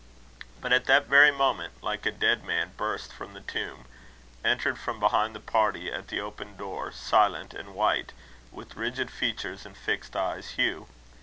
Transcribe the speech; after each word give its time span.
But 0.61 0.73
at 0.73 0.85
that 0.85 1.05
very 1.05 1.29
moment, 1.29 1.73
like 1.83 2.07
a 2.07 2.11
dead 2.11 2.43
man 2.43 2.71
burst 2.75 3.13
from 3.13 3.35
the 3.35 3.39
tomb, 3.39 3.85
entered 4.43 4.79
from 4.79 4.99
behind 4.99 5.35
the 5.35 5.39
party 5.39 5.91
at 5.91 6.07
the 6.07 6.19
open 6.19 6.57
door, 6.57 6.91
silent 6.91 7.53
and 7.53 7.75
white, 7.75 8.11
with 8.51 8.75
rigid 8.75 9.11
features 9.11 9.63
and 9.63 9.77
fixed 9.77 10.15
eyes, 10.15 10.53
Hugh. 10.57 10.87